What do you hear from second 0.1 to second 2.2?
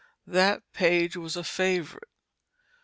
That page was a favorite.